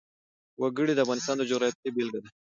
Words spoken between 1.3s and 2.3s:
د جغرافیې بېلګه ده.